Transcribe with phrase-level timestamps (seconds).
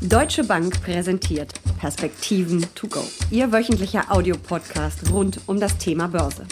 [0.00, 3.00] Deutsche Bank präsentiert Perspektiven to go.
[3.32, 6.46] Ihr wöchentlicher Audiopodcast rund um das Thema Börse.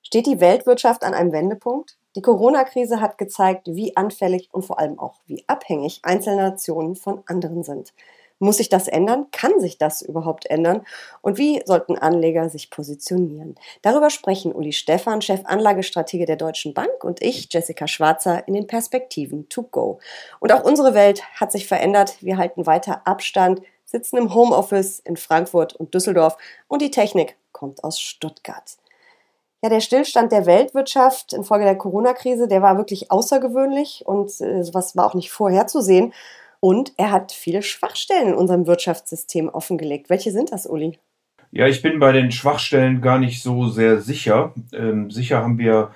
[0.00, 1.98] Steht die Weltwirtschaft an einem Wendepunkt?
[2.14, 7.24] Die Corona-Krise hat gezeigt, wie anfällig und vor allem auch wie abhängig einzelne Nationen von
[7.26, 7.92] anderen sind.
[8.40, 9.26] Muss sich das ändern?
[9.32, 10.86] Kann sich das überhaupt ändern?
[11.22, 13.56] Und wie sollten Anleger sich positionieren?
[13.82, 18.66] Darüber sprechen Uli Stephan, Chef Anlagestratege der Deutschen Bank und ich, Jessica Schwarzer, in den
[18.66, 19.98] Perspektiven to go.
[20.38, 22.16] Und auch unsere Welt hat sich verändert.
[22.20, 26.36] Wir halten weiter Abstand, sitzen im Homeoffice in Frankfurt und Düsseldorf
[26.68, 28.76] und die Technik kommt aus Stuttgart.
[29.62, 34.94] Ja, der Stillstand der Weltwirtschaft infolge der Corona-Krise, der war wirklich außergewöhnlich und äh, sowas
[34.94, 36.12] war auch nicht vorherzusehen.
[36.60, 40.10] Und er hat viele Schwachstellen in unserem Wirtschaftssystem offengelegt.
[40.10, 40.98] Welche sind das, Uli?
[41.50, 44.52] Ja, ich bin bei den Schwachstellen gar nicht so sehr sicher.
[44.72, 45.92] Ähm, sicher haben wir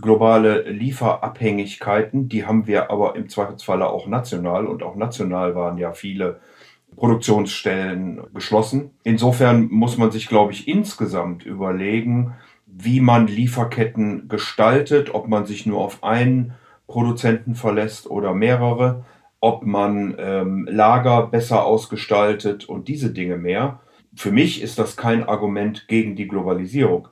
[0.00, 5.92] globale Lieferabhängigkeiten, die haben wir aber im Zweifelsfalle auch national und auch national waren ja
[5.92, 6.40] viele
[6.96, 8.90] Produktionsstellen geschlossen.
[9.02, 12.34] Insofern muss man sich, glaube ich, insgesamt überlegen,
[12.66, 16.54] wie man Lieferketten gestaltet, ob man sich nur auf einen
[16.86, 19.04] Produzenten verlässt oder mehrere
[19.42, 23.80] ob man ähm, Lager besser ausgestaltet und diese Dinge mehr.
[24.14, 27.08] Für mich ist das kein Argument gegen die Globalisierung.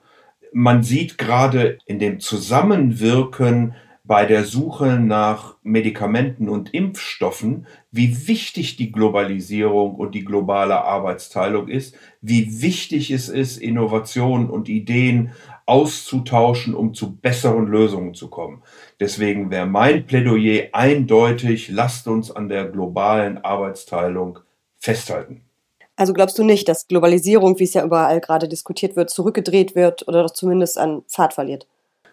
[0.52, 8.76] Man sieht gerade in dem Zusammenwirken bei der Suche nach Medikamenten und Impfstoffen, wie wichtig
[8.76, 15.30] die Globalisierung und die globale Arbeitsteilung ist, wie wichtig es ist, Innovationen und Ideen
[15.70, 18.62] auszutauschen, um zu besseren Lösungen zu kommen.
[18.98, 24.40] Deswegen wäre mein Plädoyer eindeutig, lasst uns an der globalen Arbeitsteilung
[24.78, 25.42] festhalten.
[25.94, 30.08] Also glaubst du nicht, dass Globalisierung, wie es ja überall gerade diskutiert wird, zurückgedreht wird
[30.08, 31.66] oder doch zumindest an Fahrt verliert?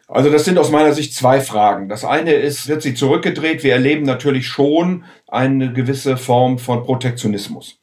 [0.08, 1.90] Also das sind aus meiner Sicht zwei Fragen.
[1.90, 3.64] Das eine ist, wird sie zurückgedreht?
[3.64, 7.80] Wir erleben natürlich schon eine gewisse Form von Protektionismus.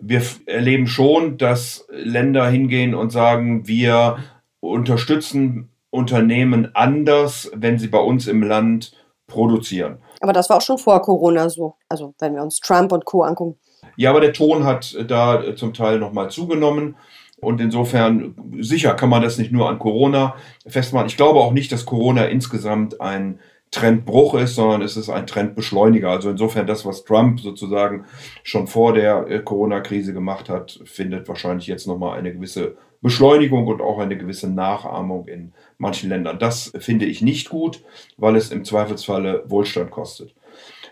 [0.00, 4.18] Wir erleben schon, dass Länder hingehen und sagen, wir
[4.62, 8.92] unterstützen Unternehmen anders, wenn sie bei uns im Land
[9.26, 9.98] produzieren.
[10.20, 11.74] Aber das war auch schon vor Corona so.
[11.88, 13.22] Also wenn wir uns Trump und Co.
[13.22, 13.58] angucken.
[13.96, 16.96] Ja, aber der Ton hat da zum Teil nochmal zugenommen.
[17.40, 20.36] Und insofern, sicher kann man das nicht nur an Corona
[20.66, 21.08] festmachen.
[21.08, 23.40] Ich glaube auch nicht, dass Corona insgesamt ein
[23.72, 26.08] Trendbruch ist, sondern es ist ein Trendbeschleuniger.
[26.08, 28.04] Also insofern das, was Trump sozusagen
[28.44, 33.80] schon vor der äh, Corona-Krise gemacht hat, findet wahrscheinlich jetzt nochmal eine gewisse Beschleunigung und
[33.80, 36.38] auch eine gewisse Nachahmung in manchen Ländern.
[36.38, 37.82] Das finde ich nicht gut,
[38.16, 40.34] weil es im Zweifelsfalle Wohlstand kostet.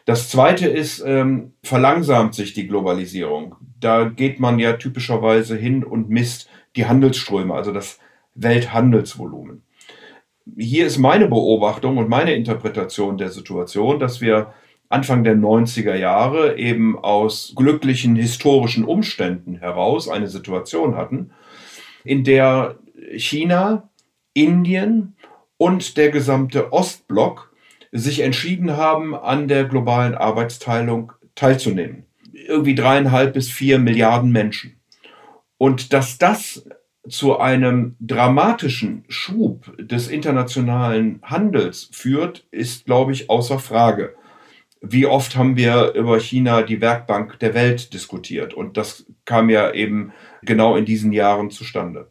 [0.05, 3.57] Das zweite ist, ähm, verlangsamt sich die Globalisierung.
[3.79, 7.99] Da geht man ja typischerweise hin und misst die Handelsströme, also das
[8.35, 9.63] Welthandelsvolumen
[10.57, 14.53] hier ist meine Beobachtung und meine Interpretation der Situation, dass wir
[14.89, 21.31] Anfang der 90er Jahre eben aus glücklichen historischen Umständen heraus eine Situation hatten,
[22.05, 22.77] in der
[23.17, 23.91] China,
[24.35, 25.17] Indien
[25.57, 27.55] und der gesamte Ostblock
[27.93, 32.05] sich entschieden haben, an der globalen Arbeitsteilung teilzunehmen.
[32.33, 34.81] Irgendwie dreieinhalb bis vier Milliarden Menschen.
[35.59, 36.65] Und dass das
[37.09, 44.15] zu einem dramatischen Schub des internationalen Handels führt, ist, glaube ich, außer Frage.
[44.81, 48.55] Wie oft haben wir über China die Werkbank der Welt diskutiert?
[48.55, 52.11] Und das kam ja eben genau in diesen Jahren zustande.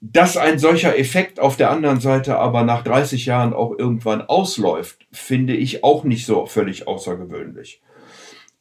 [0.00, 5.06] Dass ein solcher Effekt auf der anderen Seite aber nach 30 Jahren auch irgendwann ausläuft,
[5.12, 7.82] finde ich auch nicht so völlig außergewöhnlich.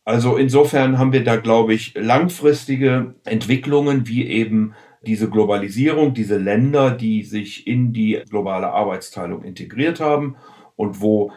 [0.03, 4.73] Also insofern haben wir da, glaube ich, langfristige Entwicklungen wie eben
[5.05, 10.37] diese Globalisierung, diese Länder, die sich in die globale Arbeitsteilung integriert haben
[10.75, 11.33] und wo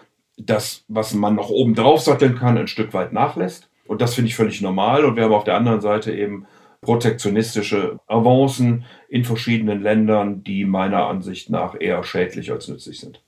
[0.46, 3.68] das, was man noch oben drauf satteln kann, ein Stück weit nachlässt.
[3.86, 5.04] Und das finde ich völlig normal.
[5.04, 6.46] Und wir haben auf der anderen Seite eben
[6.80, 13.22] protektionistische Avancen in verschiedenen Ländern, die meiner Ansicht nach eher schädlich als nützlich sind.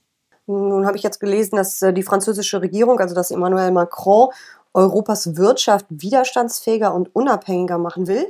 [0.45, 4.29] Nun habe ich jetzt gelesen, dass äh, die französische Regierung, also dass Emmanuel Macron,
[4.73, 8.25] Europas Wirtschaft widerstandsfähiger und unabhängiger machen will.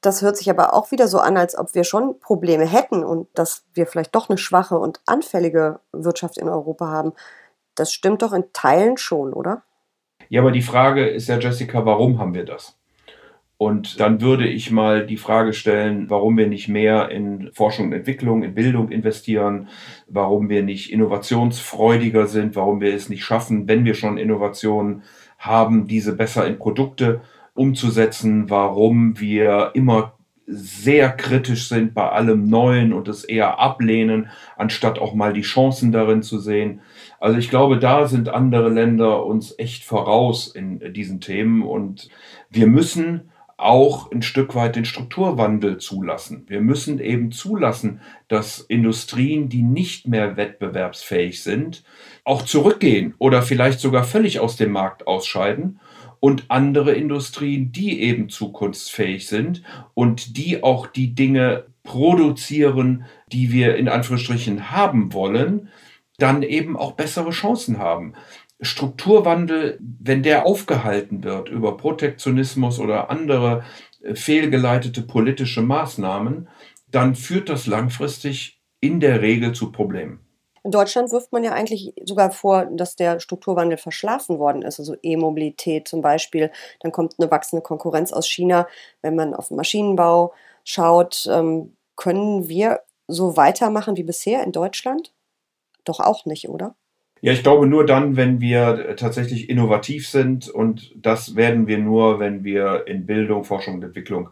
[0.00, 3.28] Das hört sich aber auch wieder so an, als ob wir schon Probleme hätten und
[3.34, 7.12] dass wir vielleicht doch eine schwache und anfällige Wirtschaft in Europa haben.
[7.74, 9.62] Das stimmt doch in Teilen schon, oder?
[10.28, 12.76] Ja, aber die Frage ist ja, Jessica, warum haben wir das?
[13.56, 17.92] Und dann würde ich mal die Frage stellen, warum wir nicht mehr in Forschung und
[17.92, 19.68] Entwicklung, in Bildung investieren,
[20.08, 25.02] warum wir nicht innovationsfreudiger sind, warum wir es nicht schaffen, wenn wir schon Innovationen
[25.38, 27.20] haben, diese besser in Produkte
[27.54, 30.14] umzusetzen, warum wir immer
[30.46, 35.90] sehr kritisch sind bei allem Neuen und es eher ablehnen, anstatt auch mal die Chancen
[35.90, 36.80] darin zu sehen.
[37.18, 42.08] Also ich glaube, da sind andere Länder uns echt voraus in diesen Themen und
[42.50, 46.44] wir müssen auch ein Stück weit den Strukturwandel zulassen.
[46.48, 51.84] Wir müssen eben zulassen, dass Industrien, die nicht mehr wettbewerbsfähig sind,
[52.24, 55.80] auch zurückgehen oder vielleicht sogar völlig aus dem Markt ausscheiden
[56.24, 59.62] und andere Industrien, die eben zukunftsfähig sind
[59.92, 65.68] und die auch die Dinge produzieren, die wir in Anführungsstrichen haben wollen,
[66.16, 68.14] dann eben auch bessere Chancen haben.
[68.62, 73.62] Strukturwandel, wenn der aufgehalten wird über Protektionismus oder andere
[74.02, 76.48] äh, fehlgeleitete politische Maßnahmen,
[76.90, 80.23] dann führt das langfristig in der Regel zu Problemen.
[80.64, 84.96] In Deutschland wirft man ja eigentlich sogar vor, dass der Strukturwandel verschlafen worden ist, also
[85.02, 86.50] E-Mobilität zum Beispiel.
[86.80, 88.66] Dann kommt eine wachsende Konkurrenz aus China.
[89.02, 90.32] Wenn man auf den Maschinenbau
[90.64, 95.12] schaut, ähm, können wir so weitermachen wie bisher in Deutschland?
[95.84, 96.76] Doch auch nicht, oder?
[97.24, 102.20] Ja, ich glaube nur dann, wenn wir tatsächlich innovativ sind und das werden wir nur,
[102.20, 104.28] wenn wir in Bildung, Forschung und Entwicklung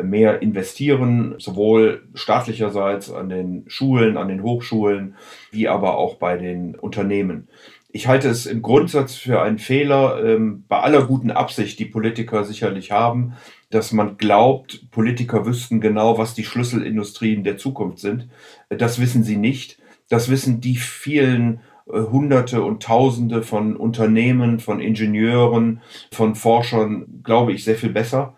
[0.00, 5.16] mehr investieren, sowohl staatlicherseits an den Schulen, an den Hochschulen,
[5.50, 7.48] wie aber auch bei den Unternehmen.
[7.90, 12.44] Ich halte es im Grundsatz für einen Fehler, ähm, bei aller guten Absicht, die Politiker
[12.44, 13.32] sicherlich haben,
[13.70, 18.28] dass man glaubt, Politiker wüssten genau, was die Schlüsselindustrien der Zukunft sind.
[18.68, 19.80] Das wissen sie nicht.
[20.08, 25.80] Das wissen die vielen äh, Hunderte und Tausende von Unternehmen, von Ingenieuren,
[26.12, 28.34] von Forschern, glaube ich, sehr viel besser.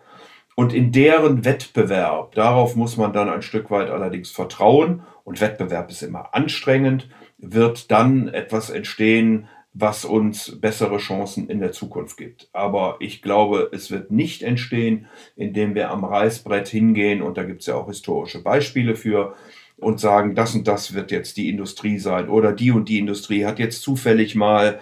[0.55, 5.89] Und in deren Wettbewerb, darauf muss man dann ein Stück weit allerdings vertrauen, und Wettbewerb
[5.91, 7.07] ist immer anstrengend,
[7.37, 12.49] wird dann etwas entstehen, was uns bessere Chancen in der Zukunft gibt.
[12.51, 17.61] Aber ich glaube, es wird nicht entstehen, indem wir am Reißbrett hingehen, und da gibt
[17.61, 19.35] es ja auch historische Beispiele für,
[19.81, 23.45] und sagen, das und das wird jetzt die Industrie sein oder die und die Industrie
[23.45, 24.79] hat jetzt zufällig mal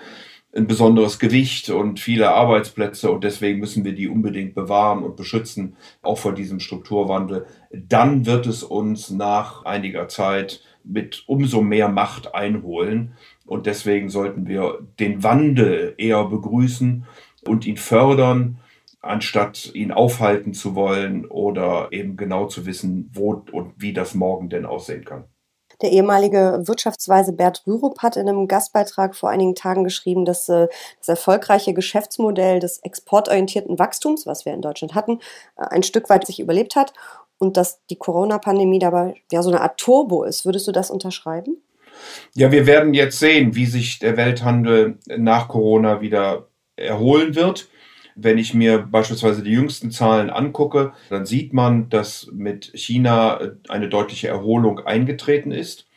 [0.55, 5.75] ein besonderes Gewicht und viele Arbeitsplätze und deswegen müssen wir die unbedingt bewahren und beschützen,
[6.01, 7.45] auch vor diesem Strukturwandel.
[7.71, 13.13] Dann wird es uns nach einiger Zeit mit umso mehr Macht einholen
[13.45, 17.05] und deswegen sollten wir den Wandel eher begrüßen
[17.47, 18.57] und ihn fördern,
[19.01, 24.49] anstatt ihn aufhalten zu wollen oder eben genau zu wissen, wo und wie das morgen
[24.49, 25.25] denn aussehen kann.
[25.81, 30.67] Der ehemalige Wirtschaftsweise Bert Rürup hat in einem Gastbeitrag vor einigen Tagen geschrieben, dass äh,
[30.97, 35.19] das erfolgreiche Geschäftsmodell des exportorientierten Wachstums, was wir in Deutschland hatten,
[35.55, 36.93] äh, ein Stück weit sich überlebt hat
[37.37, 40.43] und dass die Corona-Pandemie dabei ja so eine Art Turbo ist.
[40.43, 41.63] Würdest du das unterschreiben?
[42.33, 47.69] Ja, wir werden jetzt sehen, wie sich der Welthandel nach Corona wieder erholen wird.
[48.21, 53.39] Wenn ich mir beispielsweise die jüngsten Zahlen angucke, dann sieht man, dass mit China
[53.69, 55.88] eine deutliche Erholung eingetreten ist.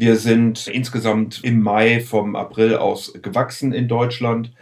[0.00, 4.52] Wir sind insgesamt im Mai vom April aus gewachsen in Deutschland.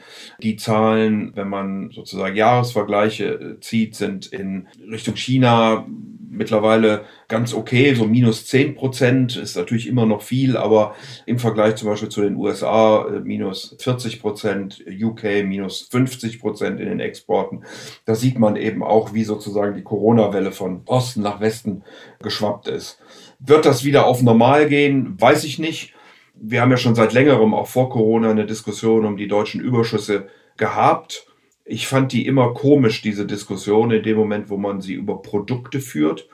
[0.43, 5.87] Die Zahlen, wenn man sozusagen Jahresvergleiche zieht, sind in Richtung China
[6.31, 10.95] mittlerweile ganz okay, so minus 10 Prozent ist natürlich immer noch viel, aber
[11.27, 16.81] im Vergleich zum Beispiel zu den USA äh, minus 40 Prozent, UK minus 50 Prozent
[16.81, 17.65] in den Exporten.
[18.07, 21.83] Da sieht man eben auch, wie sozusagen die Corona-Welle von Osten nach Westen
[22.23, 22.99] geschwappt ist.
[23.39, 25.21] Wird das wieder auf normal gehen?
[25.21, 25.95] Weiß ich nicht.
[26.35, 30.29] Wir haben ja schon seit längerem, auch vor Corona, eine Diskussion um die deutschen Überschüsse
[30.57, 31.27] gehabt.
[31.65, 35.81] Ich fand die immer komisch, diese Diskussion, in dem Moment, wo man sie über Produkte
[35.81, 36.29] führt,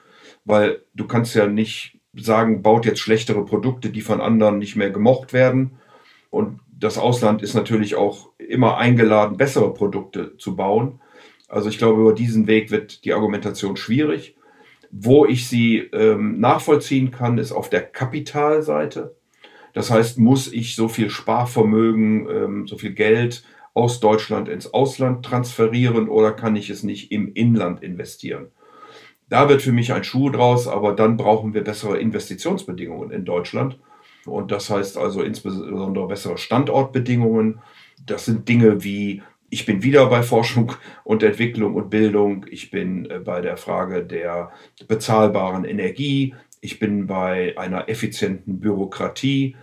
[0.45, 4.91] weil du kannst ja nicht sagen, baut jetzt schlechtere Produkte, die von anderen nicht mehr
[4.91, 5.79] gemocht werden.
[6.31, 11.01] Und das Ausland ist natürlich auch immer eingeladen, bessere Produkte zu bauen.
[11.49, 14.35] Also ich glaube, über diesen Weg wird die Argumentation schwierig.
[14.93, 19.17] Wo ich sie ähm, nachvollziehen kann, ist auf der Kapitalseite.
[19.73, 23.43] Das heißt, muss ich so viel Sparvermögen, ähm, so viel Geld
[23.75, 28.49] aus Deutschland ins Ausland transferieren oder kann ich es nicht im Inland investieren?
[29.31, 33.79] Da wird für mich ein Schuh draus, aber dann brauchen wir bessere Investitionsbedingungen in Deutschland.
[34.27, 37.61] Und das heißt also insbesondere bessere Standortbedingungen.
[38.05, 39.23] Das sind Dinge wie,
[39.53, 40.73] ich bin wieder bei Forschung
[41.05, 44.51] und Entwicklung und Bildung, ich bin äh, bei der Frage der
[44.89, 49.57] bezahlbaren Energie, ich bin bei einer effizienten Bürokratie,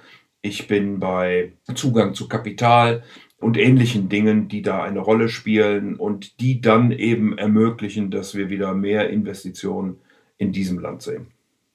[0.43, 3.03] ich bin bei Zugang zu Kapital,
[3.39, 8.49] und ähnlichen Dingen, die da eine Rolle spielen und die dann eben ermöglichen, dass wir
[8.49, 9.97] wieder mehr Investitionen
[10.37, 11.27] in diesem Land sehen.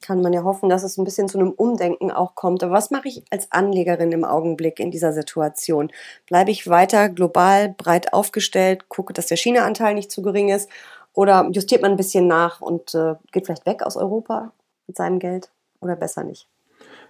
[0.04, 2.62] Kann man ja hoffen, dass es ein bisschen zu einem Umdenken auch kommt.
[2.62, 5.90] Aber was mache ich als Anlegerin im Augenblick in dieser Situation?
[6.26, 10.68] Bleibe ich weiter global breit aufgestellt, gucke, dass der China-Anteil nicht zu gering ist?
[11.14, 14.52] Oder justiert man ein bisschen nach und äh, geht vielleicht weg aus Europa
[14.86, 15.48] mit seinem Geld?
[15.80, 16.48] Oder besser nicht?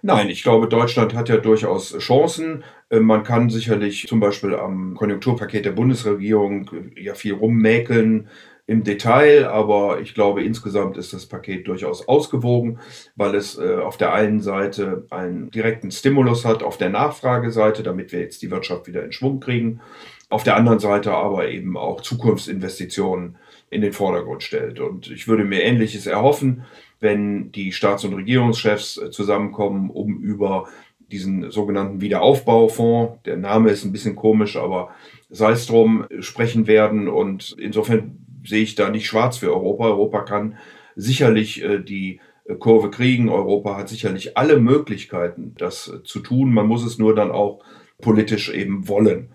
[0.01, 2.63] Nein, ich glaube, Deutschland hat ja durchaus Chancen.
[2.89, 8.29] Äh, man kann sicherlich zum Beispiel am Konjunkturpaket der Bundesregierung äh, ja viel rummäkeln
[8.67, 12.79] im Detail, aber ich glaube, insgesamt ist das Paket durchaus ausgewogen,
[13.15, 18.11] weil es äh, auf der einen Seite einen direkten Stimulus hat, auf der Nachfrageseite, damit
[18.11, 19.81] wir jetzt die Wirtschaft wieder in Schwung kriegen,
[20.29, 23.37] auf der anderen Seite aber eben auch Zukunftsinvestitionen
[23.69, 24.79] in den Vordergrund stellt.
[24.79, 26.65] Und ich würde mir Ähnliches erhoffen
[26.99, 30.67] wenn die Staats- und Regierungschefs äh, zusammenkommen, um über
[31.11, 34.89] diesen sogenannten Wiederaufbaufonds, der Name ist ein bisschen komisch, aber
[35.29, 37.07] sei es drum, sprechen werden.
[37.07, 39.85] Und insofern sehe ich da nicht schwarz für Europa.
[39.85, 40.57] Europa kann
[40.95, 43.29] sicherlich äh, die äh, Kurve kriegen.
[43.29, 46.53] Europa hat sicherlich alle Möglichkeiten, das zu tun.
[46.53, 47.63] Man muss es nur dann auch
[48.01, 49.29] politisch eben wollen.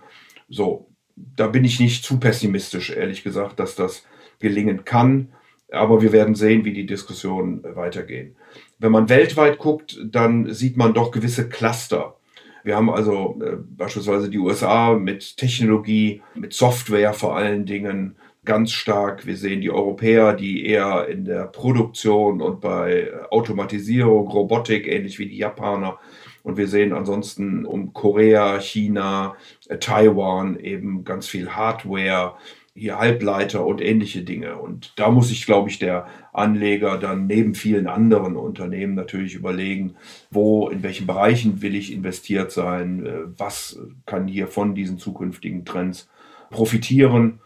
[0.48, 4.04] So, da bin ich nicht zu pessimistisch, ehrlich gesagt, dass das
[4.38, 5.32] gelingen kann.
[5.72, 8.34] Aber wir werden sehen, wie die Diskussionen weitergehen.
[8.78, 12.16] Wenn man weltweit guckt, dann sieht man doch gewisse Cluster.
[12.64, 18.16] Wir haben also äh, beispielsweise die USA mit Technologie, mit Software vor allen Dingen
[18.50, 19.28] ganz stark.
[19.28, 25.28] Wir sehen die Europäer, die eher in der Produktion und bei Automatisierung, Robotik, ähnlich wie
[25.28, 26.00] die Japaner.
[26.42, 29.36] Und wir sehen ansonsten um Korea, China,
[29.68, 32.34] äh, Taiwan eben ganz viel Hardware,
[32.74, 34.56] hier Halbleiter und ähnliche Dinge.
[34.56, 39.94] Und da muss sich, glaube ich, der Anleger dann neben vielen anderen Unternehmen natürlich überlegen,
[40.32, 45.64] wo, in welchen Bereichen will ich investiert sein, äh, was kann hier von diesen zukünftigen
[45.64, 46.08] Trends
[46.50, 47.38] profitieren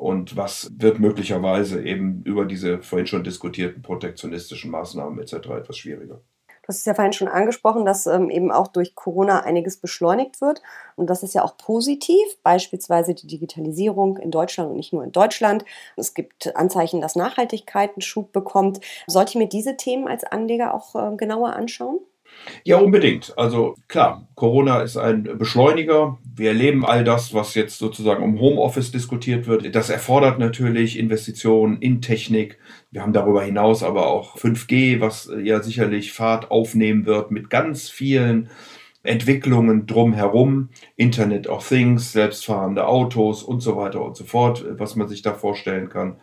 [0.00, 5.34] und was wird möglicherweise eben über diese vorhin schon diskutierten protektionistischen Maßnahmen etc.
[5.50, 6.22] etwas schwieriger.
[6.62, 10.40] Du hast es ja vorhin schon angesprochen, dass ähm, eben auch durch Corona einiges beschleunigt
[10.40, 10.62] wird.
[10.96, 15.12] Und das ist ja auch positiv, beispielsweise die Digitalisierung in Deutschland und nicht nur in
[15.12, 15.64] Deutschland.
[15.96, 18.80] Es gibt Anzeichen, dass Nachhaltigkeit einen Schub bekommt.
[19.06, 21.98] Sollte ich mir diese Themen als Anleger auch äh, genauer anschauen?
[22.64, 23.32] Ja, unbedingt.
[23.36, 26.18] Also klar, Corona ist ein Beschleuniger.
[26.34, 29.74] Wir erleben all das, was jetzt sozusagen um Homeoffice diskutiert wird.
[29.74, 32.58] Das erfordert natürlich Investitionen in Technik.
[32.90, 37.88] Wir haben darüber hinaus aber auch 5G, was ja sicherlich Fahrt aufnehmen wird mit ganz
[37.88, 38.50] vielen
[39.02, 45.08] Entwicklungen drumherum, Internet of Things, selbstfahrende Autos und so weiter und so fort, was man
[45.08, 46.16] sich da vorstellen kann.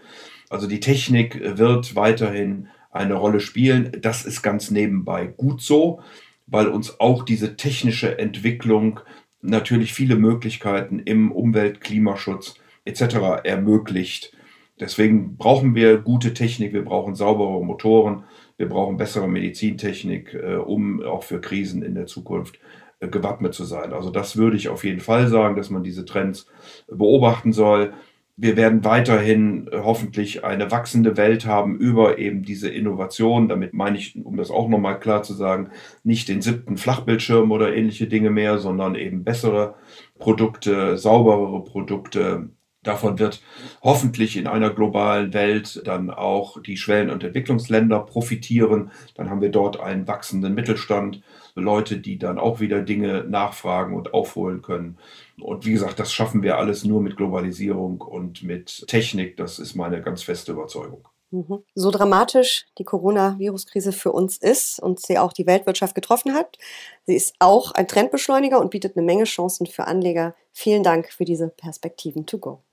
[0.49, 3.91] Also die Technik wird weiterhin eine Rolle spielen.
[4.01, 6.01] Das ist ganz nebenbei gut so,
[6.45, 8.99] weil uns auch diese technische Entwicklung
[9.41, 13.43] natürlich viele Möglichkeiten im Umwelt-, Klimaschutz etc.
[13.43, 14.33] ermöglicht.
[14.79, 18.25] Deswegen brauchen wir gute Technik, wir brauchen saubere Motoren,
[18.57, 22.59] wir brauchen bessere Medizintechnik, äh, um auch für Krisen in der Zukunft
[22.99, 23.93] äh, gewappnet zu sein.
[23.93, 26.47] Also das würde ich auf jeden Fall sagen, dass man diese Trends
[26.87, 27.93] beobachten soll
[28.39, 33.49] wir werden weiterhin äh, hoffentlich eine wachsende Welt haben über eben diese Innovation.
[33.49, 35.71] Damit meine ich, um das auch nochmal klar zu sagen,
[36.03, 39.75] nicht den siebten Flachbildschirm oder ähnliche Dinge mehr, sondern eben bessere
[40.19, 42.49] Produkte, sauberere Produkte.
[42.83, 43.41] Davon wird
[43.81, 48.91] hoffentlich in einer globalen Welt dann auch die Schwellen- und Entwicklungsländer profitieren.
[49.15, 51.21] Dann haben wir dort einen wachsenden Mittelstand,
[51.55, 54.97] Leute, die dann auch wieder Dinge nachfragen und aufholen können.
[55.39, 59.37] Und wie gesagt, das schaffen wir alles nur mit Globalisierung und mit Technik.
[59.37, 61.07] Das ist meine ganz feste Überzeugung.
[61.31, 61.63] Mhm.
[61.75, 66.57] So dramatisch die Coronavirus-Krise für uns ist und sie auch die Weltwirtschaft getroffen hat,
[67.05, 70.35] sie ist auch ein Trendbeschleuniger und bietet eine Menge Chancen für Anleger.
[70.53, 72.63] Vielen Dank für diese Perspektiven to go.